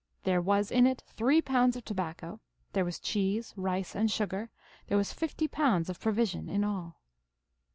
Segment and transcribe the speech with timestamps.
[0.23, 2.39] There was in it three pounds of tobacco;
[2.73, 4.49] there was cheese, rice, and sugar;
[4.87, 6.95] there was fifty pounds of provision in all."